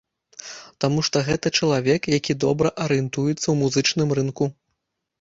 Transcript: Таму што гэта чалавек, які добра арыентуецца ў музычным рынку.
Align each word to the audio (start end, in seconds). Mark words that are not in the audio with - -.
Таму 0.85 1.03
што 1.09 1.21
гэта 1.27 1.51
чалавек, 1.61 2.09
які 2.17 2.39
добра 2.47 2.75
арыентуецца 2.89 3.39
ў 3.49 3.55
музычным 3.65 4.09
рынку. 4.21 4.53